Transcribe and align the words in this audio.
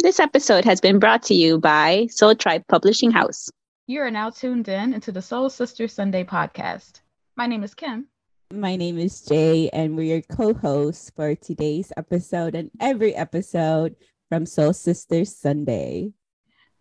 This 0.00 0.20
episode 0.20 0.64
has 0.64 0.80
been 0.80 1.00
brought 1.00 1.24
to 1.24 1.34
you 1.34 1.58
by 1.58 2.06
Soul 2.08 2.36
Tribe 2.36 2.62
Publishing 2.68 3.10
House. 3.10 3.50
You 3.88 4.00
are 4.02 4.12
now 4.12 4.30
tuned 4.30 4.68
in 4.68 4.94
into 4.94 5.10
the 5.10 5.20
Soul 5.20 5.50
Sister 5.50 5.88
Sunday 5.88 6.22
podcast. 6.22 7.00
My 7.36 7.48
name 7.48 7.64
is 7.64 7.74
Kim. 7.74 8.06
My 8.52 8.76
name 8.76 8.96
is 8.96 9.22
Jay, 9.22 9.68
and 9.70 9.96
we're 9.96 10.04
your 10.04 10.22
co 10.22 10.54
hosts 10.54 11.10
for 11.16 11.34
today's 11.34 11.90
episode 11.96 12.54
and 12.54 12.70
every 12.78 13.12
episode 13.12 13.96
from 14.28 14.46
Soul 14.46 14.72
Sister 14.72 15.24
Sunday. 15.24 16.12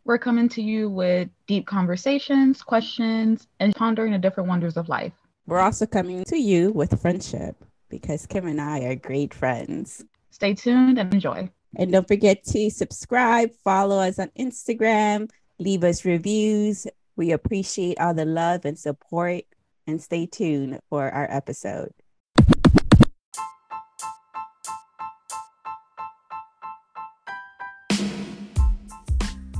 We're 0.05 0.19
coming 0.19 0.47
to 0.49 0.61
you 0.61 0.87
with 0.87 1.27
deep 1.47 1.65
conversations, 1.65 2.61
questions, 2.61 3.47
and 3.59 3.73
pondering 3.73 4.11
the 4.11 4.19
different 4.19 4.47
wonders 4.47 4.77
of 4.77 4.89
life. 4.89 5.13
We're 5.47 5.59
also 5.59 5.87
coming 5.87 6.23
to 6.25 6.37
you 6.37 6.71
with 6.71 7.01
friendship 7.01 7.55
because 7.89 8.27
Kim 8.27 8.45
and 8.45 8.61
I 8.61 8.81
are 8.81 8.95
great 8.95 9.33
friends. 9.33 10.05
Stay 10.29 10.53
tuned 10.53 10.99
and 10.99 11.11
enjoy. 11.11 11.49
And 11.79 11.91
don't 11.91 12.07
forget 12.07 12.43
to 12.45 12.71
subscribe, 12.71 13.51
follow 13.63 13.99
us 13.99 14.17
on 14.17 14.31
Instagram, 14.37 15.29
leave 15.59 15.83
us 15.83 16.03
reviews. 16.03 16.87
We 17.15 17.31
appreciate 17.31 17.99
all 17.99 18.15
the 18.15 18.25
love 18.25 18.65
and 18.65 18.77
support. 18.77 19.43
And 19.85 20.01
stay 20.01 20.25
tuned 20.25 20.79
for 20.89 21.09
our 21.09 21.27
episode. 21.31 21.93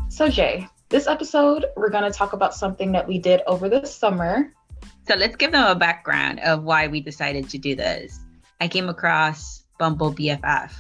So, 0.10 0.28
Jay, 0.28 0.68
this 0.90 1.08
episode, 1.08 1.68
we're 1.78 1.90
going 1.90 2.04
to 2.04 2.18
talk 2.18 2.34
about 2.34 2.54
something 2.54 2.92
that 2.92 3.08
we 3.08 3.20
did 3.20 3.42
over 3.48 3.70
the 3.70 3.86
summer. 3.86 4.52
So, 5.08 5.16
let's 5.16 5.38
give 5.38 5.54
them 5.54 5.66
a 5.66 5.76
background 5.76 6.42
of 6.42 6.64
why 6.64 6.88
we 6.88 7.00
decided 7.00 7.48
to 7.52 7.58
do 7.58 7.74
this. 7.76 8.20
I 8.60 8.68
came 8.68 8.90
across 8.90 9.64
Bumble 9.80 10.14
BFF 10.14 10.74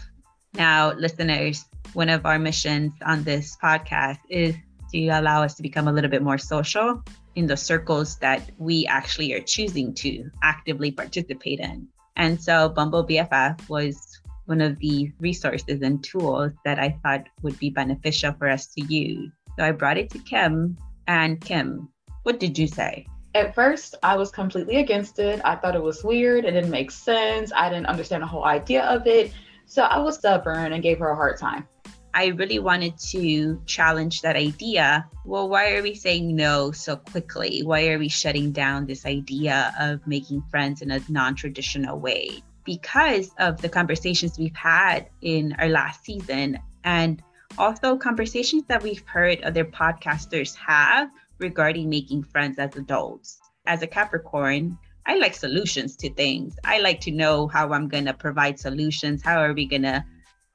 now, 0.53 0.93
listeners, 0.93 1.65
one 1.93 2.09
of 2.09 2.25
our 2.25 2.39
missions 2.39 2.93
on 3.05 3.23
this 3.23 3.57
podcast 3.61 4.19
is 4.29 4.55
to 4.91 5.07
allow 5.09 5.43
us 5.43 5.55
to 5.55 5.61
become 5.61 5.87
a 5.87 5.91
little 5.91 6.09
bit 6.09 6.21
more 6.21 6.37
social 6.37 7.03
in 7.35 7.45
the 7.45 7.57
circles 7.57 8.17
that 8.17 8.49
we 8.57 8.87
actually 8.87 9.33
are 9.33 9.39
choosing 9.39 9.93
to 9.93 10.29
actively 10.43 10.91
participate 10.91 11.59
in. 11.59 11.87
And 12.15 12.41
so 12.41 12.69
Bumble 12.69 13.05
BFF 13.05 13.69
was 13.69 14.19
one 14.45 14.61
of 14.61 14.79
the 14.79 15.11
resources 15.19 15.81
and 15.81 16.03
tools 16.03 16.51
that 16.65 16.79
I 16.79 16.97
thought 17.03 17.27
would 17.43 17.59
be 17.59 17.69
beneficial 17.69 18.33
for 18.39 18.49
us 18.49 18.67
to 18.73 18.81
use. 18.85 19.31
So 19.57 19.65
I 19.65 19.71
brought 19.71 19.97
it 19.97 20.09
to 20.11 20.19
Kim. 20.19 20.77
And 21.07 21.39
Kim, 21.39 21.89
what 22.23 22.39
did 22.39 22.57
you 22.57 22.67
say? 22.67 23.05
At 23.35 23.53
first, 23.53 23.95
I 24.01 24.15
was 24.15 24.31
completely 24.31 24.77
against 24.77 25.19
it. 25.19 25.41
I 25.45 25.55
thought 25.55 25.75
it 25.75 25.83
was 25.83 26.03
weird. 26.03 26.45
It 26.45 26.51
didn't 26.51 26.71
make 26.71 26.89
sense. 26.89 27.51
I 27.55 27.69
didn't 27.69 27.85
understand 27.85 28.23
the 28.23 28.27
whole 28.27 28.45
idea 28.45 28.83
of 28.83 29.05
it. 29.05 29.31
So 29.67 29.83
I 29.83 29.99
was 29.99 30.17
stubborn 30.17 30.71
and 30.71 30.81
gave 30.81 30.97
her 30.99 31.09
a 31.09 31.15
hard 31.15 31.37
time. 31.37 31.67
I 32.13 32.27
really 32.27 32.57
wanted 32.57 32.97
to 33.09 33.61
challenge 33.65 34.21
that 34.21 34.37
idea. 34.37 35.05
Well, 35.25 35.49
why 35.49 35.73
are 35.73 35.83
we 35.83 35.93
saying 35.93 36.33
no 36.35 36.71
so 36.71 36.95
quickly? 36.95 37.63
Why 37.63 37.89
are 37.89 37.99
we 37.99 38.07
shutting 38.07 38.53
down 38.53 38.87
this 38.87 39.05
idea 39.05 39.75
of 39.77 40.07
making 40.07 40.41
friends 40.49 40.81
in 40.81 40.89
a 40.89 41.01
non 41.09 41.35
traditional 41.35 41.99
way? 41.99 42.41
Because 42.63 43.29
of 43.39 43.61
the 43.61 43.69
conversations 43.69 44.39
we've 44.39 44.55
had 44.55 45.09
in 45.21 45.53
our 45.59 45.67
last 45.67 46.05
season 46.05 46.57
and 46.85 47.21
also 47.57 47.97
conversations 47.97 48.63
that 48.67 48.81
we've 48.81 49.05
heard 49.05 49.41
other 49.41 49.65
podcasters 49.65 50.55
have 50.55 51.09
regarding 51.39 51.89
making 51.89 52.23
friends 52.23 52.57
as 52.57 52.75
adults. 52.77 53.39
As 53.65 53.81
a 53.81 53.87
Capricorn, 53.87 54.77
I 55.07 55.15
like 55.15 55.33
solutions 55.35 55.95
to 55.97 56.13
things. 56.13 56.57
I 56.65 56.79
like 56.79 56.99
to 57.01 57.11
know 57.11 57.47
how 57.47 57.71
I'm 57.71 57.87
going 57.87 58.05
to 58.05 58.13
provide 58.13 58.59
solutions. 58.59 59.23
How 59.23 59.41
are 59.41 59.53
we 59.53 59.65
going 59.65 59.83
to 59.83 60.03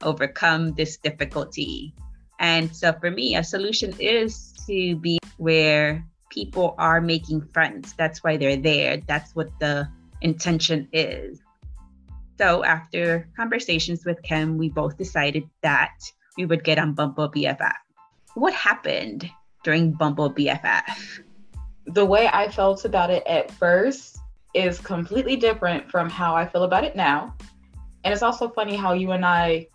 overcome 0.03 0.73
this 0.75 0.97
difficulty? 0.97 1.95
And 2.39 2.73
so 2.75 2.93
for 2.93 3.09
me, 3.09 3.35
a 3.35 3.43
solution 3.43 3.95
is 3.99 4.53
to 4.67 4.95
be 4.97 5.17
where 5.37 6.05
people 6.29 6.75
are 6.77 7.01
making 7.01 7.41
friends. 7.53 7.95
That's 7.97 8.23
why 8.23 8.37
they're 8.37 8.57
there. 8.57 8.97
That's 9.07 9.35
what 9.35 9.49
the 9.59 9.89
intention 10.21 10.87
is. 10.93 11.39
So 12.37 12.63
after 12.63 13.27
conversations 13.35 14.05
with 14.05 14.21
Kim, 14.21 14.57
we 14.59 14.69
both 14.69 14.97
decided 14.97 15.49
that 15.63 15.95
we 16.37 16.45
would 16.45 16.63
get 16.63 16.77
on 16.77 16.93
Bumble 16.93 17.29
BFF. 17.29 17.73
What 18.35 18.53
happened 18.53 19.29
during 19.63 19.93
Bumble 19.93 20.31
BFF? 20.31 21.21
The 21.87 22.05
way 22.05 22.27
I 22.31 22.49
felt 22.49 22.85
about 22.85 23.09
it 23.09 23.23
at 23.25 23.51
first 23.51 24.19
is 24.53 24.79
completely 24.79 25.35
different 25.35 25.89
from 25.89 26.09
how 26.09 26.35
I 26.35 26.45
feel 26.45 26.63
about 26.63 26.83
it 26.83 26.95
now. 26.95 27.35
And 28.03 28.13
it's 28.13 28.23
also 28.23 28.49
funny 28.49 28.75
how 28.75 28.93
you 28.93 29.11
and 29.11 29.25
I 29.25 29.67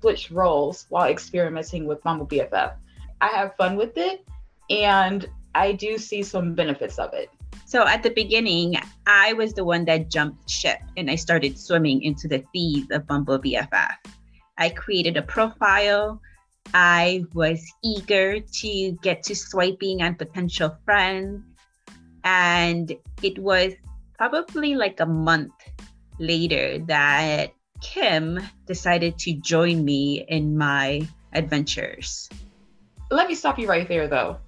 switched 0.00 0.30
roles 0.30 0.86
while 0.88 1.08
experimenting 1.08 1.86
with 1.86 2.02
Bumble 2.02 2.26
BFF. 2.26 2.74
I 3.20 3.28
have 3.28 3.56
fun 3.56 3.76
with 3.76 3.96
it 3.96 4.24
and 4.68 5.28
I 5.54 5.72
do 5.72 5.98
see 5.98 6.22
some 6.22 6.54
benefits 6.54 6.98
of 6.98 7.12
it. 7.14 7.30
So 7.64 7.86
at 7.86 8.02
the 8.02 8.10
beginning, 8.10 8.76
I 9.06 9.32
was 9.32 9.54
the 9.54 9.64
one 9.64 9.84
that 9.86 10.10
jumped 10.10 10.50
ship 10.50 10.78
and 10.96 11.10
I 11.10 11.14
started 11.14 11.58
swimming 11.58 12.02
into 12.02 12.28
the 12.28 12.44
seas 12.52 12.86
of 12.90 13.06
Bumble 13.06 13.38
BFF. 13.38 13.94
I 14.58 14.68
created 14.70 15.16
a 15.16 15.22
profile. 15.22 16.20
I 16.74 17.24
was 17.32 17.64
eager 17.82 18.40
to 18.40 18.92
get 19.02 19.22
to 19.24 19.34
swiping 19.34 20.02
on 20.02 20.16
potential 20.16 20.76
friends. 20.84 21.42
And 22.24 22.92
it 23.22 23.38
was 23.38 23.72
probably 24.22 24.76
like 24.76 25.00
a 25.00 25.06
month 25.06 25.52
later 26.20 26.78
that 26.86 27.52
Kim 27.80 28.38
decided 28.66 29.18
to 29.18 29.34
join 29.34 29.84
me 29.84 30.24
in 30.28 30.56
my 30.56 31.02
adventures. 31.32 32.28
Let 33.10 33.26
me 33.26 33.34
stop 33.34 33.58
you 33.58 33.66
right 33.66 33.88
there 33.88 34.06
though. 34.06 34.38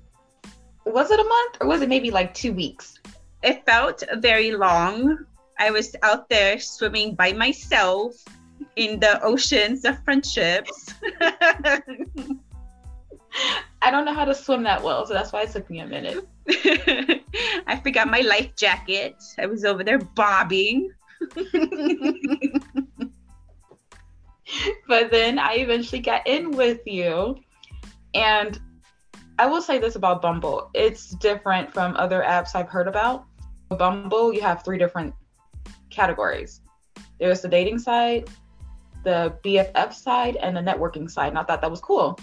Was 0.86 1.10
it 1.10 1.18
a 1.18 1.24
month 1.24 1.56
or 1.60 1.66
was 1.66 1.82
it 1.82 1.88
maybe 1.88 2.12
like 2.12 2.32
two 2.34 2.52
weeks? 2.52 3.00
It 3.42 3.66
felt 3.66 4.04
very 4.18 4.52
long. 4.52 5.18
I 5.58 5.72
was 5.72 5.96
out 6.04 6.28
there 6.28 6.60
swimming 6.60 7.16
by 7.16 7.32
myself 7.32 8.14
in 8.76 9.00
the 9.00 9.20
oceans 9.24 9.84
of 9.84 9.98
friendships. 10.04 10.94
I 13.84 13.91
don't 13.91 14.05
know 14.05 14.15
how 14.15 14.25
to 14.25 14.34
swim 14.34 14.62
that 14.65 14.83
well, 14.83 15.06
so 15.06 15.12
that's 15.12 15.33
why 15.33 15.43
it 15.43 15.50
took 15.50 15.69
me 15.69 15.81
a 15.81 15.87
minute. 15.87 16.27
I 17.67 17.81
forgot 17.83 18.09
my 18.09 18.21
life 18.21 18.56
jacket. 18.56 19.17
I 19.39 19.47
was 19.47 19.65
over 19.65 19.84
there 19.84 19.99
bobbing. 19.99 20.91
but 24.89 25.11
then 25.11 25.39
I 25.39 25.55
eventually 25.56 26.00
got 26.00 26.27
in 26.27 26.53
with 26.53 26.81
you. 26.87 27.37
And 28.15 28.59
I 29.39 29.47
will 29.47 29.61
say 29.61 29.78
this 29.78 29.97
about 29.97 30.22
Bumble 30.22 30.71
it's 30.75 31.11
different 31.16 31.72
from 31.75 31.97
other 31.97 32.22
apps 32.27 32.55
I've 32.55 32.69
heard 32.69 32.89
about. 32.89 33.27
Bumble, 33.69 34.33
you 34.33 34.41
have 34.41 34.65
three 34.65 34.78
different 34.78 35.15
categories 35.91 36.61
there's 37.19 37.41
the 37.41 37.49
dating 37.49 37.78
side, 37.78 38.28
the 39.05 39.37
BFF 39.45 39.93
side, 39.93 40.37
and 40.37 40.56
the 40.56 40.61
networking 40.61 41.11
side. 41.11 41.28
And 41.28 41.39
I 41.39 41.45
thought 41.45 41.61
that 41.61 41.71
was 41.71 41.81
cool. 41.81 42.19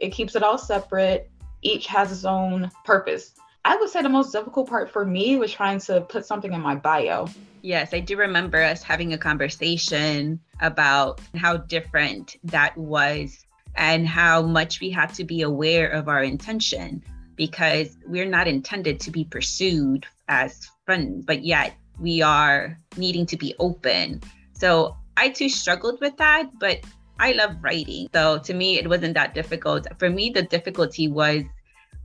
It 0.00 0.10
keeps 0.10 0.34
it 0.34 0.42
all 0.42 0.58
separate. 0.58 1.30
Each 1.62 1.86
has 1.86 2.10
its 2.10 2.24
own 2.24 2.70
purpose. 2.84 3.34
I 3.64 3.76
would 3.76 3.90
say 3.90 4.00
the 4.00 4.08
most 4.08 4.32
difficult 4.32 4.68
part 4.68 4.90
for 4.90 5.04
me 5.04 5.36
was 5.36 5.52
trying 5.52 5.78
to 5.80 6.00
put 6.00 6.24
something 6.24 6.52
in 6.52 6.60
my 6.62 6.74
bio. 6.74 7.28
Yes, 7.62 7.92
I 7.92 8.00
do 8.00 8.16
remember 8.16 8.62
us 8.62 8.82
having 8.82 9.12
a 9.12 9.18
conversation 9.18 10.40
about 10.60 11.20
how 11.36 11.58
different 11.58 12.36
that 12.44 12.76
was 12.76 13.44
and 13.76 14.08
how 14.08 14.40
much 14.42 14.80
we 14.80 14.90
have 14.90 15.12
to 15.14 15.24
be 15.24 15.42
aware 15.42 15.88
of 15.88 16.08
our 16.08 16.22
intention 16.22 17.04
because 17.36 17.98
we're 18.06 18.28
not 18.28 18.48
intended 18.48 18.98
to 19.00 19.10
be 19.10 19.24
pursued 19.24 20.06
as 20.28 20.70
friends, 20.86 21.24
but 21.26 21.44
yet 21.44 21.74
we 21.98 22.22
are 22.22 22.78
needing 22.96 23.26
to 23.26 23.36
be 23.36 23.54
open. 23.58 24.22
So 24.54 24.96
I 25.16 25.28
too 25.28 25.50
struggled 25.50 26.00
with 26.00 26.16
that, 26.16 26.50
but 26.58 26.80
I 27.20 27.32
love 27.32 27.56
writing. 27.60 28.08
So 28.14 28.38
to 28.38 28.54
me, 28.54 28.78
it 28.78 28.88
wasn't 28.88 29.14
that 29.14 29.34
difficult. 29.34 29.86
For 29.98 30.08
me, 30.08 30.30
the 30.30 30.42
difficulty 30.42 31.06
was 31.06 31.44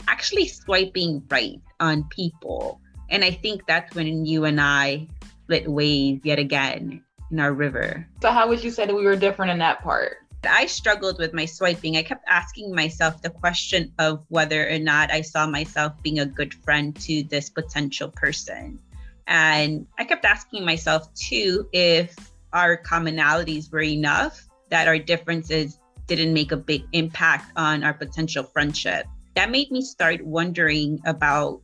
actually 0.10 0.48
swiping 0.48 1.24
right 1.30 1.62
on 1.80 2.04
people. 2.10 2.82
And 3.10 3.24
I 3.24 3.32
think 3.32 3.66
that's 3.66 3.96
when 3.96 4.26
you 4.26 4.44
and 4.44 4.60
I 4.60 5.08
split 5.46 5.72
ways 5.72 6.20
yet 6.24 6.38
again 6.38 7.02
in 7.32 7.40
our 7.40 7.54
river. 7.54 8.06
So, 8.22 8.32
how 8.32 8.48
would 8.50 8.64
you 8.64 8.72
say 8.72 8.86
that 8.86 8.94
we 8.94 9.06
were 9.06 9.16
different 9.16 9.52
in 9.52 9.60
that 9.60 9.82
part? 9.82 10.18
I 10.48 10.66
struggled 10.66 11.18
with 11.18 11.34
my 11.34 11.46
swiping. 11.46 11.98
I 11.98 12.04
kept 12.04 12.26
asking 12.28 12.76
myself 12.76 13.22
the 13.22 13.30
question 13.30 13.94
of 13.98 14.26
whether 14.30 14.70
or 14.70 14.80
not 14.80 15.12
I 15.12 15.22
saw 15.22 15.48
myself 15.48 15.94
being 16.04 16.20
a 16.20 16.26
good 16.26 16.54
friend 16.54 16.96
to 17.02 17.24
this 17.24 17.50
potential 17.50 18.10
person. 18.10 18.80
And 19.28 19.88
I 19.98 20.04
kept 20.04 20.26
asking 20.26 20.66
myself 20.66 21.12
too 21.16 21.68
if 21.72 22.16
our 22.54 22.78
commonalities 22.78 23.72
were 23.72 23.82
enough 23.82 24.45
that 24.70 24.88
our 24.88 24.98
differences 24.98 25.80
didn't 26.08 26.34
make 26.34 26.52
a 26.52 26.58
big 26.58 26.84
impact 26.94 27.52
on 27.56 27.84
our 27.84 27.94
potential 27.94 28.44
friendship. 28.44 29.06
That 29.36 29.52
made 29.52 29.72
me 29.72 29.82
start 29.82 30.24
wondering 30.26 31.00
about 31.06 31.62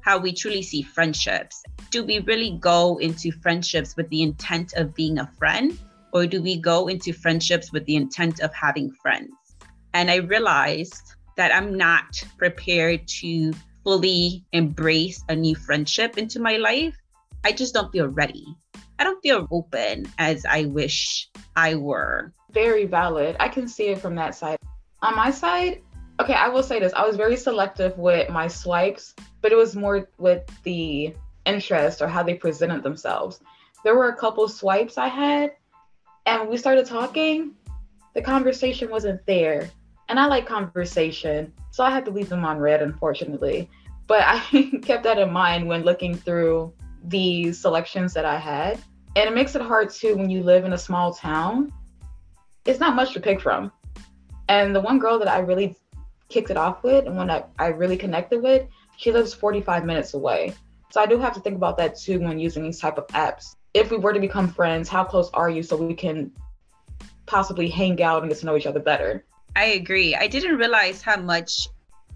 how 0.00 0.18
we 0.18 0.32
truly 0.32 0.62
see 0.62 0.82
friendships. 0.82 1.62
Do 1.90 2.04
we 2.04 2.18
really 2.20 2.58
go 2.60 2.98
into 2.98 3.30
friendships 3.30 3.96
with 3.96 4.08
the 4.08 4.22
intent 4.22 4.72
of 4.74 4.94
being 4.94 5.18
a 5.18 5.30
friend, 5.38 5.78
or 6.12 6.26
do 6.26 6.42
we 6.42 6.60
go 6.60 6.88
into 6.88 7.12
friendships 7.12 7.72
with 7.72 7.84
the 7.86 7.96
intent 7.96 8.40
of 8.40 8.52
having 8.52 8.90
friends? 8.90 9.32
And 9.94 10.10
I 10.10 10.16
realized 10.16 11.14
that 11.36 11.54
I'm 11.54 11.76
not 11.76 12.22
prepared 12.38 13.06
to 13.20 13.52
fully 13.84 14.44
embrace 14.52 15.22
a 15.28 15.36
new 15.36 15.54
friendship 15.54 16.18
into 16.18 16.40
my 16.40 16.56
life. 16.56 16.96
I 17.44 17.52
just 17.52 17.74
don't 17.74 17.92
feel 17.92 18.08
ready. 18.08 18.46
I 18.98 19.04
don't 19.04 19.22
feel 19.22 19.48
open 19.50 20.06
as 20.18 20.44
I 20.44 20.66
wish 20.66 21.28
I 21.56 21.74
were. 21.74 22.32
Very 22.52 22.84
valid. 22.84 23.36
I 23.40 23.48
can 23.48 23.66
see 23.66 23.88
it 23.88 24.00
from 24.00 24.14
that 24.16 24.34
side. 24.34 24.58
On 25.00 25.16
my 25.16 25.30
side, 25.30 25.82
okay, 26.20 26.34
I 26.34 26.48
will 26.48 26.62
say 26.62 26.78
this. 26.78 26.92
I 26.92 27.06
was 27.06 27.16
very 27.16 27.36
selective 27.36 27.96
with 27.98 28.28
my 28.30 28.46
swipes, 28.46 29.14
but 29.40 29.52
it 29.52 29.56
was 29.56 29.74
more 29.74 30.08
with 30.18 30.42
the 30.62 31.14
interest 31.44 32.02
or 32.02 32.08
how 32.08 32.22
they 32.22 32.34
presented 32.34 32.82
themselves. 32.82 33.40
There 33.84 33.96
were 33.96 34.10
a 34.10 34.16
couple 34.16 34.46
swipes 34.48 34.98
I 34.98 35.08
had, 35.08 35.52
and 36.26 36.48
we 36.48 36.56
started 36.56 36.86
talking, 36.86 37.52
the 38.14 38.22
conversation 38.22 38.90
wasn't 38.90 39.24
there. 39.26 39.70
And 40.08 40.20
I 40.20 40.26
like 40.26 40.46
conversation, 40.46 41.52
so 41.70 41.82
I 41.82 41.90
had 41.90 42.04
to 42.04 42.10
leave 42.10 42.28
them 42.28 42.44
on 42.44 42.58
red, 42.58 42.82
unfortunately. 42.82 43.70
But 44.06 44.22
I 44.24 44.40
kept 44.82 45.04
that 45.04 45.18
in 45.18 45.32
mind 45.32 45.66
when 45.66 45.84
looking 45.84 46.14
through 46.14 46.72
the 47.04 47.52
selections 47.52 48.12
that 48.14 48.24
I 48.24 48.36
had. 48.36 48.78
And 49.16 49.28
it 49.28 49.34
makes 49.34 49.54
it 49.54 49.62
hard 49.62 49.90
too 49.90 50.16
when 50.16 50.30
you 50.30 50.42
live 50.42 50.64
in 50.64 50.72
a 50.74 50.78
small 50.78 51.14
town. 51.14 51.72
It's 52.64 52.80
not 52.80 52.94
much 52.94 53.12
to 53.14 53.20
pick 53.20 53.40
from. 53.40 53.72
And 54.48 54.74
the 54.74 54.80
one 54.80 54.98
girl 54.98 55.18
that 55.18 55.28
I 55.28 55.38
really 55.38 55.76
kicked 56.28 56.50
it 56.50 56.56
off 56.56 56.82
with 56.82 57.06
and 57.06 57.16
one 57.16 57.26
that 57.26 57.50
I 57.58 57.68
really 57.68 57.96
connected 57.96 58.42
with, 58.42 58.66
she 58.96 59.10
lives 59.10 59.34
45 59.34 59.84
minutes 59.84 60.14
away. 60.14 60.54
So 60.90 61.00
I 61.00 61.06
do 61.06 61.18
have 61.18 61.34
to 61.34 61.40
think 61.40 61.56
about 61.56 61.76
that 61.78 61.98
too 61.98 62.20
when 62.20 62.38
using 62.38 62.62
these 62.62 62.78
type 62.78 62.98
of 62.98 63.06
apps. 63.08 63.56
If 63.74 63.90
we 63.90 63.96
were 63.96 64.12
to 64.12 64.20
become 64.20 64.48
friends, 64.48 64.88
how 64.88 65.04
close 65.04 65.30
are 65.32 65.50
you 65.50 65.62
so 65.62 65.76
we 65.76 65.94
can 65.94 66.30
possibly 67.26 67.68
hang 67.68 68.02
out 68.02 68.22
and 68.22 68.30
get 68.30 68.38
to 68.40 68.46
know 68.46 68.56
each 68.56 68.66
other 68.66 68.80
better? 68.80 69.24
I 69.56 69.64
agree. 69.64 70.14
I 70.14 70.26
didn't 70.26 70.56
realize 70.56 71.02
how 71.02 71.16
much 71.16 71.68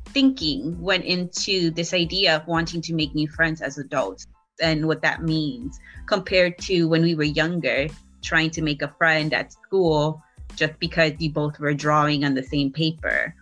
thinking 0.07 0.81
went 0.81 1.05
into 1.05 1.71
this 1.71 1.93
idea 1.93 2.37
of 2.37 2.47
wanting 2.47 2.81
to 2.83 2.95
make 2.95 3.15
new 3.15 3.29
friends 3.29 3.61
as 3.61 3.79
adults 3.79 4.27
and 4.61 4.87
what 4.87 5.03
that 5.03 5.23
means 5.23 5.79
compared 6.07 6.59
to 6.59 6.89
when 6.89 7.03
we 7.03 7.15
were 7.15 7.25
younger, 7.25 7.89
trying 8.23 8.51
to 8.51 8.63
make 8.63 8.83
a 8.83 8.89
friend 8.99 9.35
at 9.35 9.53
school 9.53 10.23
just 10.57 10.79
because 10.81 11.13
you 11.19 11.31
both 11.31 11.59
were 11.59 11.75
drawing 11.75 12.25
on 12.25 12.35
the 12.35 12.43
same 12.43 12.73
paper. 12.73 13.35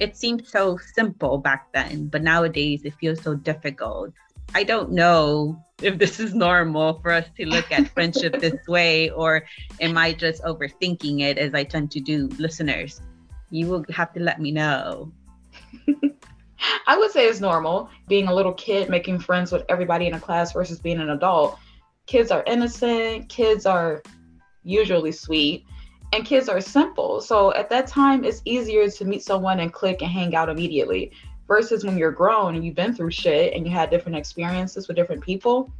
It 0.00 0.16
seemed 0.16 0.46
so 0.46 0.78
simple 0.94 1.38
back 1.38 1.72
then, 1.72 2.06
but 2.06 2.22
nowadays 2.22 2.82
it 2.84 2.94
feels 2.94 3.22
so 3.22 3.34
difficult. 3.34 4.12
I 4.54 4.64
don't 4.64 4.92
know 4.92 5.62
if 5.80 5.98
this 5.98 6.20
is 6.20 6.34
normal 6.34 7.00
for 7.00 7.10
us 7.10 7.26
to 7.36 7.46
look 7.46 7.70
at 7.70 7.88
friendship 7.94 8.40
this 8.40 8.66
way, 8.66 9.10
or 9.10 9.44
am 9.80 9.96
I 9.96 10.12
just 10.12 10.42
overthinking 10.42 11.20
it 11.20 11.38
as 11.38 11.54
I 11.54 11.64
tend 11.64 11.90
to 11.92 12.00
do, 12.00 12.28
listeners? 12.38 13.00
You 13.50 13.66
will 13.68 13.84
have 13.94 14.12
to 14.14 14.20
let 14.20 14.40
me 14.40 14.50
know. 14.50 15.12
I 16.86 16.96
would 16.96 17.10
say 17.10 17.26
it's 17.26 17.40
normal 17.40 17.90
being 18.08 18.28
a 18.28 18.34
little 18.34 18.52
kid 18.52 18.88
making 18.88 19.18
friends 19.18 19.52
with 19.52 19.64
everybody 19.68 20.06
in 20.06 20.14
a 20.14 20.20
class 20.20 20.52
versus 20.52 20.78
being 20.78 21.00
an 21.00 21.10
adult. 21.10 21.58
Kids 22.06 22.30
are 22.30 22.44
innocent, 22.46 23.28
kids 23.28 23.66
are 23.66 24.02
usually 24.62 25.12
sweet, 25.12 25.64
and 26.12 26.24
kids 26.24 26.48
are 26.48 26.60
simple. 26.60 27.20
So 27.20 27.52
at 27.54 27.70
that 27.70 27.86
time, 27.86 28.24
it's 28.24 28.42
easier 28.44 28.88
to 28.88 29.04
meet 29.04 29.22
someone 29.22 29.60
and 29.60 29.72
click 29.72 30.02
and 30.02 30.10
hang 30.10 30.34
out 30.34 30.48
immediately 30.48 31.12
versus 31.48 31.84
when 31.84 31.98
you're 31.98 32.12
grown 32.12 32.54
and 32.54 32.64
you've 32.64 32.74
been 32.74 32.94
through 32.94 33.10
shit 33.10 33.54
and 33.54 33.66
you 33.66 33.72
had 33.72 33.90
different 33.90 34.16
experiences 34.16 34.88
with 34.88 34.96
different 34.96 35.22
people. 35.22 35.72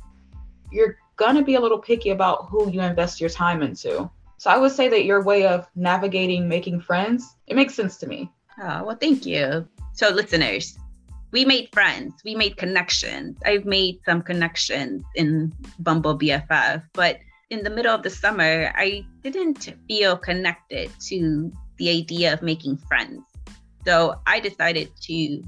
You're 0.70 0.98
gonna 1.16 1.42
be 1.42 1.54
a 1.54 1.60
little 1.60 1.78
picky 1.78 2.10
about 2.10 2.46
who 2.46 2.70
you 2.70 2.80
invest 2.80 3.20
your 3.20 3.30
time 3.30 3.62
into. 3.62 4.10
So 4.38 4.50
I 4.50 4.56
would 4.56 4.72
say 4.72 4.88
that 4.88 5.04
your 5.04 5.22
way 5.22 5.46
of 5.46 5.68
navigating 5.76 6.48
making 6.48 6.80
friends, 6.80 7.36
it 7.46 7.54
makes 7.54 7.74
sense 7.74 7.96
to 7.98 8.06
me. 8.06 8.30
Oh, 8.60 8.84
well, 8.84 8.96
thank 8.96 9.24
you. 9.24 9.68
So, 9.92 10.08
listeners, 10.08 10.76
we 11.30 11.44
made 11.44 11.68
friends, 11.72 12.14
we 12.24 12.34
made 12.34 12.56
connections. 12.56 13.38
I've 13.44 13.64
made 13.64 14.00
some 14.04 14.20
connections 14.20 15.04
in 15.14 15.52
Bumble 15.78 16.18
BFF, 16.18 16.82
but 16.92 17.20
in 17.52 17.62
the 17.62 17.68
middle 17.68 17.94
of 17.94 18.02
the 18.02 18.08
summer, 18.08 18.72
I 18.74 19.04
didn't 19.22 19.74
feel 19.86 20.16
connected 20.16 20.90
to 21.08 21.52
the 21.76 21.90
idea 21.90 22.32
of 22.32 22.40
making 22.40 22.78
friends. 22.78 23.20
So 23.84 24.18
I 24.26 24.40
decided 24.40 24.88
to 25.02 25.44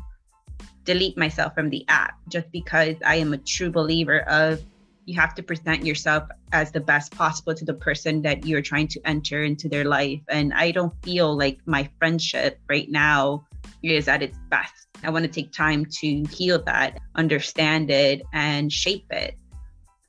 delete 0.84 1.16
myself 1.16 1.54
from 1.54 1.70
the 1.70 1.82
app 1.88 2.18
just 2.28 2.52
because 2.52 2.96
I 3.06 3.14
am 3.14 3.32
a 3.32 3.38
true 3.38 3.70
believer 3.70 4.20
of 4.28 4.62
you 5.06 5.18
have 5.18 5.34
to 5.36 5.42
present 5.42 5.86
yourself 5.86 6.24
as 6.52 6.70
the 6.72 6.80
best 6.80 7.10
possible 7.12 7.54
to 7.54 7.64
the 7.64 7.72
person 7.72 8.20
that 8.22 8.44
you're 8.44 8.62
trying 8.62 8.88
to 8.88 9.00
enter 9.06 9.42
into 9.42 9.70
their 9.70 9.84
life. 9.84 10.20
And 10.28 10.52
I 10.52 10.72
don't 10.72 10.92
feel 11.02 11.34
like 11.34 11.58
my 11.64 11.88
friendship 11.98 12.60
right 12.68 12.90
now 12.90 13.46
is 13.82 14.08
at 14.08 14.22
its 14.22 14.36
best. 14.50 14.88
I 15.02 15.08
want 15.08 15.24
to 15.24 15.30
take 15.30 15.52
time 15.52 15.86
to 16.00 16.24
heal 16.30 16.62
that, 16.64 16.98
understand 17.14 17.90
it, 17.90 18.22
and 18.34 18.70
shape 18.70 19.06
it. 19.10 19.38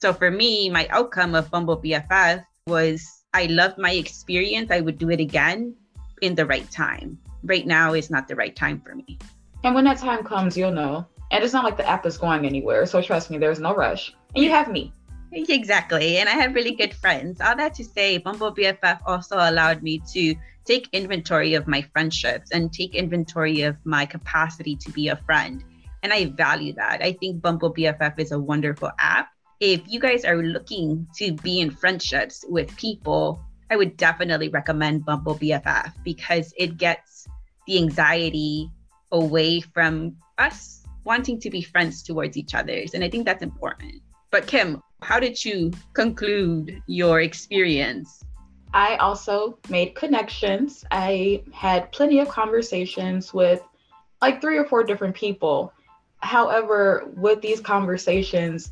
So 0.02 0.14
for 0.14 0.30
me, 0.30 0.70
my 0.70 0.88
outcome 0.90 1.36
of 1.36 1.50
Bumble 1.50 1.82
BFF 1.82 2.44
was 2.68 3.24
I 3.34 3.46
loved 3.48 3.78
my 3.78 3.92
experience. 3.92 4.72
I 4.72 4.82
would 4.82 4.98
do 4.98 5.10
it 5.10 5.20
again 5.20 5.76
in 6.22 6.36
the 6.36 6.46
right 6.46 6.70
time. 6.72 7.18
Right 7.44 7.66
now 7.66 7.94
is 7.94 8.10
not 8.10 8.28
the 8.28 8.36
right 8.36 8.56
time 8.56 8.82
for 8.82 8.96
me. 8.96 9.20
And 9.64 9.76
when 9.76 9.86
that 9.86 9.98
time 9.98 10.24
comes, 10.24 10.58
you'll 10.58 10.72
know. 10.72 11.06
And 11.32 11.44
it's 11.44 11.54
not 11.54 11.64
like 11.64 11.78
the 11.78 11.88
app 11.88 12.06
is 12.06 12.18
going 12.18 12.46
anywhere. 12.46 12.86
So 12.86 13.02
trust 13.02 13.32
me, 13.32 13.38
there's 13.38 13.60
no 13.60 13.76
rush. 13.76 14.16
And 14.36 14.44
you 14.44 14.50
have 14.52 14.72
me. 14.72 14.94
Exactly. 15.32 16.18
And 16.18 16.30
I 16.30 16.34
have 16.34 16.56
really 16.56 16.76
good 16.76 16.94
friends. 16.94 17.42
All 17.42 17.58
that 17.58 17.74
to 17.76 17.84
say, 17.84 18.20
Bumble 18.20 18.56
BFF 18.56 19.00
also 19.06 19.36
allowed 19.36 19.84
me 19.84 20.02
to 20.14 20.34
take 20.64 20.88
inventory 20.94 21.56
of 21.56 21.68
my 21.68 21.82
friendships 21.82 22.52
and 22.52 22.72
take 22.72 22.96
inventory 22.96 23.62
of 23.62 23.76
my 23.84 24.06
capacity 24.06 24.78
to 24.78 24.92
be 24.92 25.10
a 25.10 25.18
friend. 25.18 25.62
And 26.04 26.14
I 26.14 26.28
value 26.28 26.74
that. 26.74 27.02
I 27.02 27.14
think 27.14 27.42
Bumble 27.42 27.74
BFF 27.74 28.18
is 28.18 28.32
a 28.32 28.40
wonderful 28.40 28.92
app. 28.98 29.30
If 29.66 29.82
you 29.88 30.00
guys 30.00 30.24
are 30.26 30.44
looking 30.44 31.08
to 31.16 31.34
be 31.34 31.60
in 31.60 31.72
friendships 31.72 32.46
with 32.48 32.78
people, 32.78 33.42
I 33.72 33.76
would 33.76 33.98
definitely 33.98 34.50
recommend 34.50 35.06
Bumble 35.06 35.34
BFF 35.34 35.92
because 36.04 36.54
it 36.56 36.78
gets 36.78 37.28
the 37.66 37.80
anxiety 37.80 38.70
away 39.12 39.62
from 39.62 40.18
us 40.38 40.84
wanting 41.04 41.40
to 41.40 41.50
be 41.50 41.64
friends 41.64 42.04
towards 42.04 42.38
each 42.38 42.54
other's. 42.54 42.94
And 42.94 43.04
I 43.04 43.10
think 43.10 43.26
that's 43.26 43.42
important. 43.42 44.04
But 44.30 44.46
Kim, 44.46 44.84
how 45.02 45.20
did 45.20 45.44
you 45.44 45.72
conclude 45.94 46.84
your 46.86 47.22
experience 47.22 48.24
I 48.72 48.98
also 48.98 49.58
made 49.70 49.96
connections. 49.96 50.86
I 50.92 51.44
had 51.52 51.92
plenty 51.92 52.20
of 52.20 52.28
conversations 52.28 53.34
with 53.34 53.64
like 54.22 54.42
three 54.42 54.58
or 54.58 54.66
four 54.66 54.84
different 54.84 55.16
people. 55.16 55.74
However, 56.20 57.10
with 57.16 57.42
these 57.42 57.62
conversations, 57.62 58.72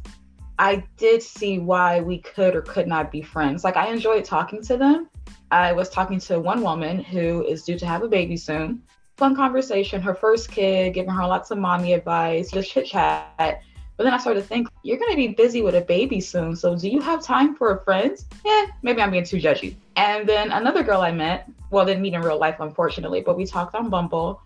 I 0.60 0.83
did 0.98 1.24
see 1.24 1.60
why 1.60 2.01
we 2.01 2.19
could 2.19 2.55
or 2.55 2.62
could 2.62 2.88
not 2.88 3.12
be 3.12 3.22
friends. 3.22 3.63
Like, 3.63 3.77
I 3.77 3.88
enjoyed 3.88 4.24
talking 4.24 4.62
to 4.63 4.77
them. 4.77 5.10
I 5.51 5.72
was 5.72 5.89
talking 5.89 6.19
to 6.22 6.39
one 6.39 6.62
woman 6.62 7.03
who 7.03 7.43
is 7.43 7.63
due 7.63 7.77
to 7.77 7.86
have 7.86 8.03
a 8.03 8.07
baby 8.07 8.38
soon. 8.38 8.81
Fun 9.17 9.36
conversation, 9.36 10.01
her 10.01 10.15
first 10.15 10.51
kid, 10.51 10.93
giving 10.93 11.12
her 11.12 11.27
lots 11.27 11.51
of 11.51 11.57
mommy 11.57 11.93
advice, 11.93 12.51
just 12.51 12.72
chit 12.72 12.88
chat. 12.88 13.62
But 13.95 14.03
then 14.05 14.13
I 14.13 14.17
started 14.17 14.41
to 14.41 14.48
think, 14.48 14.67
you're 14.81 14.98
going 14.98 15.12
to 15.12 15.17
be 15.17 15.27
busy 15.27 15.62
with 15.62 15.75
a 15.75 15.81
baby 15.81 16.19
soon. 16.19 16.55
So 16.55 16.75
do 16.75 16.89
you 16.89 17.00
have 17.01 17.22
time 17.22 17.55
for 17.55 17.77
a 17.77 17.83
friend? 17.83 18.17
Yeah, 18.43 18.65
maybe 18.81 19.01
I'm 19.01 19.12
being 19.12 19.24
too 19.24 19.38
judgy. 19.38 19.75
And 19.95 20.27
then 20.27 20.51
another 20.51 20.81
girl 20.81 21.01
I 21.01 21.12
met, 21.12 21.48
well, 21.69 21.86
didn't 21.86 22.01
meet 22.01 22.13
in 22.15 22.22
real 22.22 22.39
life, 22.39 22.60
unfortunately, 22.60 23.22
but 23.22 23.38
we 23.38 23.45
talked 23.45 23.75
on 23.75 23.89
Bumble. 23.89 24.41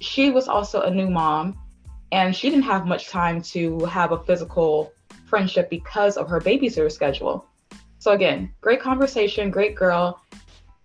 She 0.00 0.30
was 0.30 0.48
also 0.48 0.82
a 0.82 0.90
new 0.90 1.08
mom 1.08 1.56
and 2.10 2.34
she 2.34 2.50
didn't 2.50 2.64
have 2.64 2.86
much 2.86 3.08
time 3.08 3.40
to 3.42 3.84
have 3.84 4.12
a 4.12 4.18
physical 4.18 4.92
friendship 5.28 5.70
because 5.70 6.16
of 6.16 6.28
her 6.28 6.40
babysitter 6.40 6.90
schedule. 6.90 7.46
So 7.98 8.12
again, 8.12 8.52
great 8.60 8.80
conversation, 8.80 9.50
great 9.50 9.74
girl. 9.74 10.20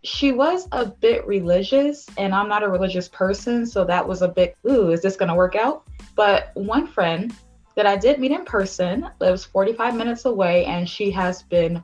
She 0.04 0.32
was 0.32 0.68
a 0.72 0.86
bit 0.86 1.26
religious, 1.26 2.08
and 2.18 2.36
I'm 2.36 2.50
not 2.50 2.64
a 2.64 2.70
religious 2.70 3.08
person, 3.08 3.66
so 3.66 3.86
that 3.86 4.06
was 4.06 4.22
a 4.22 4.28
bit, 4.28 4.58
ooh, 4.70 4.92
is 4.92 5.02
this 5.02 5.16
gonna 5.16 5.36
work 5.36 5.56
out? 5.56 5.84
But 6.16 6.52
one 6.56 6.88
friend 6.88 7.34
that 7.76 7.86
I 7.86 7.96
did 7.96 8.20
meet 8.20 8.32
in 8.32 8.46
person, 8.46 9.10
lives 9.20 9.46
45 9.46 9.96
minutes 9.96 10.26
away, 10.26 10.66
and 10.66 10.88
she 10.88 11.10
has 11.12 11.44
been 11.44 11.84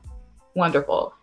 wonderful. 0.54 1.14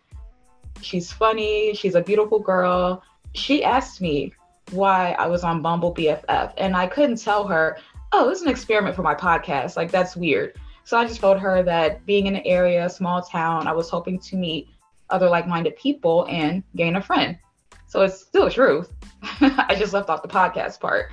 She's 0.82 1.12
funny, 1.12 1.74
she's 1.74 1.96
a 1.96 2.02
beautiful 2.02 2.40
girl. 2.40 3.04
She 3.34 3.64
asked 3.64 4.02
me 4.02 4.34
why 4.72 5.16
I 5.20 5.28
was 5.28 5.44
on 5.44 5.62
Bumble 5.62 5.94
BFF, 5.94 6.54
and 6.58 6.76
I 6.76 6.88
couldn't 6.88 7.18
tell 7.18 7.48
her, 7.48 7.78
oh, 8.12 8.30
it's 8.30 8.42
an 8.42 8.50
experiment 8.50 8.96
for 8.96 9.04
my 9.04 9.16
podcast. 9.16 9.78
Like, 9.78 9.92
that's 9.92 10.16
weird. 10.16 10.60
So 10.88 10.98
I 10.98 11.06
just 11.06 11.20
told 11.20 11.38
her 11.40 11.64
that 11.64 12.06
being 12.06 12.28
in 12.28 12.38
an 12.38 12.44
area, 12.46 12.90
small 12.90 13.22
town, 13.22 13.68
I 13.68 13.74
was 13.74 13.90
hoping 13.90 14.18
to 14.20 14.38
meet 14.38 14.70
other 15.10 15.28
like 15.28 15.46
minded 15.46 15.76
people 15.76 16.26
and 16.30 16.64
gain 16.78 16.96
a 16.96 17.02
friend. 17.02 17.38
So 17.88 18.04
it's 18.04 18.22
still 18.22 18.50
truth. 18.50 18.94
I 19.42 19.76
just 19.78 19.92
left 19.92 20.08
off 20.08 20.22
the 20.22 20.30
podcast 20.30 20.80
part. 20.80 21.10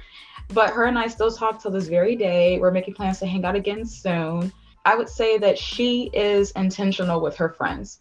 But 0.50 0.70
her 0.70 0.84
and 0.84 0.96
I 0.96 1.08
still 1.08 1.28
talk 1.28 1.60
till 1.60 1.72
this 1.72 1.88
very 1.88 2.14
day. 2.14 2.60
We're 2.60 2.70
making 2.70 2.94
plans 2.94 3.18
to 3.18 3.26
hang 3.26 3.44
out 3.44 3.56
again 3.56 3.84
soon. 3.84 4.52
I 4.84 4.94
would 4.94 5.08
say 5.08 5.38
that 5.38 5.58
she 5.58 6.08
is 6.12 6.52
intentional 6.52 7.20
with 7.20 7.36
her 7.36 7.48
friends. 7.48 7.98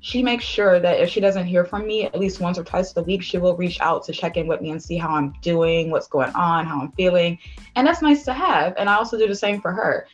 she 0.00 0.22
makes 0.22 0.44
sure 0.44 0.78
that 0.78 1.00
if 1.00 1.08
she 1.08 1.20
doesn't 1.20 1.46
hear 1.46 1.64
from 1.64 1.86
me 1.86 2.04
at 2.04 2.20
least 2.20 2.40
once 2.40 2.58
or 2.58 2.64
twice 2.64 2.94
a 2.94 3.02
week, 3.02 3.22
she 3.22 3.38
will 3.38 3.56
reach 3.56 3.80
out 3.80 4.04
to 4.04 4.12
check 4.12 4.36
in 4.36 4.46
with 4.46 4.60
me 4.60 4.70
and 4.70 4.82
see 4.82 4.98
how 4.98 5.08
I'm 5.08 5.32
doing, 5.40 5.90
what's 5.90 6.08
going 6.08 6.32
on, 6.34 6.66
how 6.66 6.78
I'm 6.82 6.92
feeling. 6.92 7.38
And 7.74 7.86
that's 7.86 8.02
nice 8.02 8.22
to 8.26 8.34
have. 8.34 8.74
And 8.76 8.90
I 8.90 8.96
also 8.96 9.16
do 9.16 9.26
the 9.26 9.34
same 9.34 9.62
for 9.62 9.72
her. 9.72 10.06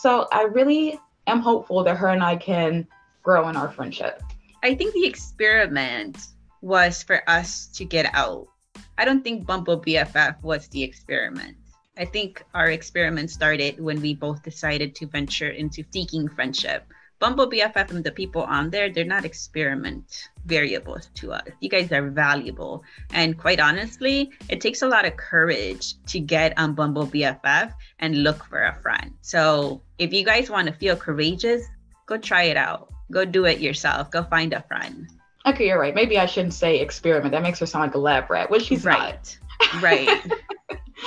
So 0.00 0.26
I 0.32 0.44
really 0.44 0.98
am 1.26 1.40
hopeful 1.40 1.84
that 1.84 1.98
her 1.98 2.08
and 2.08 2.22
I 2.22 2.36
can 2.36 2.86
grow 3.22 3.50
in 3.50 3.56
our 3.56 3.70
friendship. 3.70 4.22
I 4.62 4.74
think 4.74 4.94
the 4.94 5.04
experiment 5.04 6.16
was 6.62 7.02
for 7.02 7.22
us 7.28 7.66
to 7.74 7.84
get 7.84 8.08
out. 8.14 8.48
I 8.96 9.04
don't 9.04 9.22
think 9.22 9.46
Bumble 9.46 9.78
BFF 9.78 10.42
was 10.42 10.68
the 10.68 10.82
experiment. 10.82 11.58
I 11.98 12.06
think 12.06 12.42
our 12.54 12.70
experiment 12.70 13.30
started 13.30 13.78
when 13.78 14.00
we 14.00 14.14
both 14.14 14.42
decided 14.42 14.94
to 14.94 15.06
venture 15.06 15.50
into 15.50 15.84
seeking 15.92 16.28
friendship. 16.28 16.86
Bumble 17.20 17.50
BFF 17.50 17.90
and 17.90 18.02
the 18.02 18.10
people 18.10 18.42
on 18.42 18.70
there, 18.70 18.90
they're 18.90 19.04
not 19.04 19.26
experiment 19.26 20.30
variables 20.46 21.10
to 21.16 21.32
us. 21.32 21.46
You 21.60 21.68
guys 21.68 21.92
are 21.92 22.08
valuable. 22.08 22.82
And 23.12 23.36
quite 23.36 23.60
honestly, 23.60 24.30
it 24.48 24.62
takes 24.62 24.80
a 24.80 24.88
lot 24.88 25.04
of 25.04 25.18
courage 25.18 26.02
to 26.06 26.18
get 26.18 26.58
on 26.58 26.74
Bumble 26.74 27.06
BFF 27.06 27.74
and 27.98 28.22
look 28.22 28.42
for 28.46 28.64
a 28.64 28.74
friend. 28.80 29.12
So 29.20 29.82
if 29.98 30.14
you 30.14 30.24
guys 30.24 30.48
want 30.48 30.68
to 30.68 30.72
feel 30.72 30.96
courageous, 30.96 31.62
go 32.06 32.16
try 32.16 32.44
it 32.44 32.56
out. 32.56 32.90
Go 33.12 33.26
do 33.26 33.44
it 33.44 33.60
yourself. 33.60 34.10
Go 34.10 34.22
find 34.22 34.54
a 34.54 34.62
friend. 34.62 35.06
Okay, 35.44 35.66
you're 35.66 35.78
right. 35.78 35.94
Maybe 35.94 36.18
I 36.18 36.24
shouldn't 36.24 36.54
say 36.54 36.80
experiment. 36.80 37.32
That 37.32 37.42
makes 37.42 37.58
her 37.58 37.66
sound 37.66 37.88
like 37.88 37.94
a 37.94 37.98
lab 37.98 38.30
rat, 38.30 38.50
which 38.50 38.64
she's 38.64 38.84
right. 38.84 39.36
not. 39.60 39.82
Right. 39.82 40.08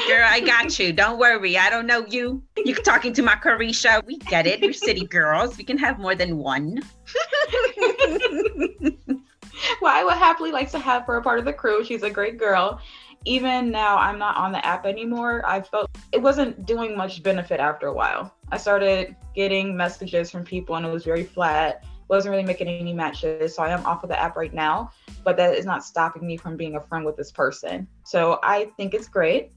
Girl, 0.08 0.28
I 0.28 0.40
got 0.40 0.78
you. 0.80 0.92
Don't 0.92 1.18
worry. 1.20 1.58
I 1.58 1.70
don't 1.70 1.86
know 1.86 2.06
you. 2.08 2.44
You're 2.58 2.78
talking 2.78 3.14
to 3.14 3.22
my 3.22 3.36
Carisha. 3.36 4.06
We 4.06 4.18
get 4.18 4.48
it. 4.48 4.62
We're 4.62 4.74
city 4.74 5.06
girls. 5.06 5.58
We 5.58 5.64
can 5.64 5.78
have 5.78 6.00
more 6.00 6.16
than 6.16 6.38
one. 6.38 6.80
well, 9.82 9.94
I 9.96 10.04
would 10.04 10.18
happily 10.18 10.52
like 10.52 10.72
to 10.72 10.80
have 10.80 11.04
her 11.04 11.18
a 11.18 11.22
part 11.22 11.40
of 11.40 11.46
the 11.46 11.54
crew. 11.54 11.84
She's 11.84 12.04
a 12.04 12.10
great 12.10 12.38
girl. 12.38 12.82
Even 13.26 13.72
now, 13.72 13.98
I'm 13.98 14.20
not 14.20 14.36
on 14.36 14.52
the 14.52 14.66
app 14.66 14.86
anymore. 14.86 15.44
I 15.46 15.62
felt 15.62 15.90
it 16.12 16.22
wasn't 16.22 16.66
doing 16.66 16.98
much 16.98 17.24
benefit 17.24 17.60
after 17.60 17.88
a 17.88 17.94
while. 17.94 18.36
I 18.52 18.58
started 18.58 19.16
getting 19.36 19.78
messages 19.78 20.30
from 20.30 20.44
people 20.44 20.76
and 20.76 20.86
it 20.86 20.92
was 20.92 21.06
very 21.06 21.24
flat 21.24 21.84
wasn't 22.14 22.32
really 22.32 22.44
making 22.44 22.68
any 22.68 22.94
matches. 22.94 23.56
So 23.56 23.64
I 23.64 23.70
am 23.70 23.86
off 23.86 24.04
of 24.04 24.10
the 24.10 24.20
app 24.20 24.36
right 24.36 24.54
now, 24.54 24.92
but 25.24 25.38
that 25.38 25.56
is 25.56 25.66
not 25.66 25.84
stopping 25.84 26.26
me 26.26 26.38
from 26.38 26.56
being 26.56 26.76
a 26.76 26.82
friend 26.82 27.06
with 27.06 27.18
this 27.18 27.32
person. 27.32 27.88
So 28.04 28.40
I 28.44 28.66
think 28.78 28.94
it's 28.94 29.08
great. 29.08 29.52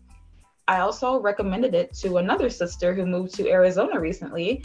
I 0.68 0.80
also 0.80 1.20
recommended 1.20 1.74
it 1.74 1.94
to 2.02 2.16
another 2.16 2.50
sister 2.50 2.92
who 2.92 3.06
moved 3.06 3.34
to 3.36 3.48
Arizona 3.48 4.00
recently, 4.00 4.64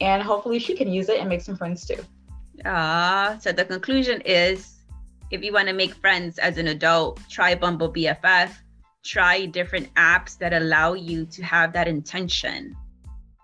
and 0.00 0.22
hopefully 0.22 0.58
she 0.58 0.74
can 0.74 0.90
use 0.90 1.08
it 1.08 1.20
and 1.20 1.28
make 1.28 1.42
some 1.42 1.56
friends 1.56 1.86
too. 1.86 2.02
Ah, 2.64 3.36
so 3.40 3.52
the 3.52 3.64
conclusion 3.64 4.22
is 4.24 4.76
if 5.30 5.42
you 5.42 5.52
want 5.52 5.68
to 5.68 5.74
make 5.74 5.94
friends 5.94 6.38
as 6.38 6.56
an 6.56 6.68
adult, 6.68 7.20
try 7.28 7.54
Bumble 7.54 7.92
BFF, 7.92 8.50
try 9.04 9.46
different 9.46 9.92
apps 9.94 10.38
that 10.38 10.54
allow 10.54 10.94
you 10.94 11.26
to 11.26 11.42
have 11.44 11.72
that 11.72 11.88
intention 11.88 12.74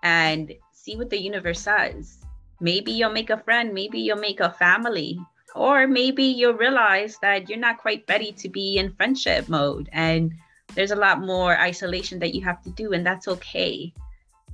and 0.01 0.51
see 0.71 0.95
what 0.95 1.09
the 1.09 1.21
universe 1.21 1.61
says. 1.61 2.17
Maybe 2.59 2.91
you'll 2.91 3.11
make 3.11 3.29
a 3.29 3.37
friend, 3.37 3.73
maybe 3.73 3.99
you'll 3.99 4.17
make 4.17 4.39
a 4.39 4.51
family, 4.51 5.19
or 5.55 5.87
maybe 5.87 6.23
you'll 6.23 6.53
realize 6.53 7.17
that 7.21 7.49
you're 7.49 7.59
not 7.59 7.77
quite 7.77 8.03
ready 8.09 8.31
to 8.31 8.49
be 8.49 8.77
in 8.77 8.93
friendship 8.93 9.47
mode 9.47 9.89
and 9.93 10.33
there's 10.75 10.91
a 10.91 10.95
lot 10.95 11.21
more 11.21 11.57
isolation 11.59 12.19
that 12.19 12.33
you 12.33 12.41
have 12.41 12.61
to 12.63 12.69
do, 12.71 12.93
and 12.93 13.05
that's 13.05 13.27
okay. 13.27 13.93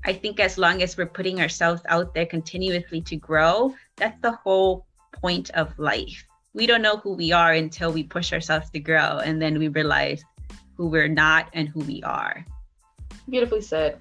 I 0.06 0.14
think 0.14 0.40
as 0.40 0.58
long 0.58 0.82
as 0.82 0.98
we're 0.98 1.06
putting 1.06 1.42
ourselves 1.42 1.82
out 1.88 2.14
there 2.14 2.26
continuously 2.26 3.02
to 3.02 3.16
grow, 3.16 3.76
that's 3.96 4.20
the 4.22 4.32
whole 4.32 4.86
point 5.12 5.50
of 5.52 5.78
life. 5.78 6.26
We 6.54 6.68
don't 6.68 6.82
know 6.82 6.98
who 6.98 7.14
we 7.14 7.32
are 7.32 7.54
until 7.54 7.92
we 7.92 8.04
push 8.04 8.34
ourselves 8.34 8.70
to 8.72 8.80
grow, 8.80 9.20
and 9.20 9.42
then 9.42 9.60
we 9.60 9.68
realize 9.68 10.24
who 10.76 10.88
we're 10.88 11.10
not 11.10 11.50
and 11.54 11.68
who 11.68 11.82
we 11.82 12.02
are. 12.04 12.46
Beautifully 13.30 13.62
said. 13.62 14.00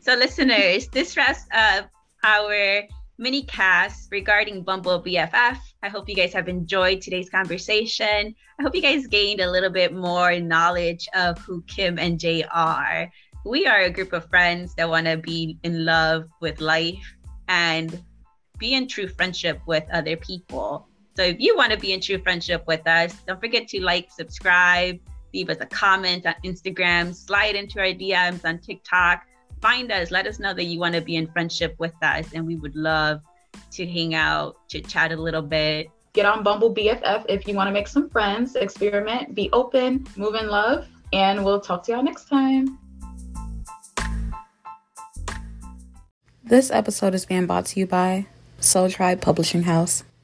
So, 0.00 0.14
listeners, 0.14 0.88
this 0.88 1.16
wraps 1.16 1.44
up 1.52 1.90
our 2.24 2.82
mini 3.20 3.42
cast 3.42 4.08
regarding 4.10 4.62
Bumble 4.62 5.02
BFF. 5.02 5.58
I 5.82 5.88
hope 5.90 6.08
you 6.08 6.14
guys 6.14 6.32
have 6.32 6.48
enjoyed 6.48 7.02
today's 7.02 7.28
conversation. 7.28 8.34
I 8.58 8.62
hope 8.62 8.74
you 8.74 8.80
guys 8.80 9.06
gained 9.06 9.40
a 9.40 9.50
little 9.50 9.68
bit 9.68 9.94
more 9.94 10.40
knowledge 10.40 11.06
of 11.14 11.36
who 11.40 11.62
Kim 11.66 11.98
and 11.98 12.18
Jay 12.18 12.44
are. 12.44 13.12
We 13.44 13.66
are 13.66 13.82
a 13.82 13.90
group 13.90 14.14
of 14.14 14.26
friends 14.30 14.74
that 14.76 14.88
want 14.88 15.06
to 15.06 15.18
be 15.18 15.58
in 15.64 15.84
love 15.84 16.30
with 16.40 16.62
life 16.62 17.14
and 17.46 18.02
be 18.56 18.72
in 18.72 18.88
true 18.88 19.06
friendship 19.06 19.60
with 19.66 19.84
other 19.92 20.16
people. 20.16 20.88
So 21.14 21.22
if 21.22 21.36
you 21.40 21.54
want 21.54 21.72
to 21.72 21.78
be 21.78 21.92
in 21.92 22.00
true 22.00 22.22
friendship 22.22 22.64
with 22.66 22.86
us, 22.86 23.14
don't 23.26 23.38
forget 23.38 23.68
to 23.68 23.82
like, 23.82 24.10
subscribe, 24.10 24.98
leave 25.34 25.50
us 25.50 25.58
a 25.60 25.66
comment 25.66 26.24
on 26.24 26.36
Instagram, 26.42 27.14
slide 27.14 27.54
into 27.54 27.80
our 27.80 27.92
DMs 27.92 28.46
on 28.46 28.60
TikTok 28.60 29.26
find 29.60 29.90
us. 29.92 30.10
Let 30.10 30.26
us 30.26 30.38
know 30.38 30.54
that 30.54 30.64
you 30.64 30.78
want 30.78 30.94
to 30.94 31.00
be 31.00 31.16
in 31.16 31.26
friendship 31.26 31.74
with 31.78 31.94
us, 32.02 32.26
and 32.34 32.46
we 32.46 32.56
would 32.56 32.74
love 32.74 33.20
to 33.72 33.86
hang 33.86 34.14
out, 34.14 34.56
chit 34.68 34.88
chat 34.88 35.12
a 35.12 35.16
little 35.16 35.42
bit. 35.42 35.90
Get 36.12 36.26
on 36.26 36.42
Bumble 36.42 36.74
BFF 36.74 37.24
if 37.28 37.46
you 37.46 37.54
want 37.54 37.68
to 37.68 37.72
make 37.72 37.86
some 37.86 38.10
friends, 38.10 38.56
experiment, 38.56 39.34
be 39.34 39.48
open, 39.52 40.06
move 40.16 40.34
in 40.34 40.48
love, 40.48 40.88
and 41.12 41.44
we'll 41.44 41.60
talk 41.60 41.84
to 41.84 41.92
y'all 41.92 42.02
next 42.02 42.28
time. 42.28 42.78
This 46.42 46.70
episode 46.72 47.14
is 47.14 47.26
being 47.26 47.46
brought 47.46 47.66
to 47.66 47.78
you 47.78 47.86
by 47.86 48.26
Soul 48.58 48.90
Tribe 48.90 49.20
Publishing 49.20 49.62
House. 49.62 50.02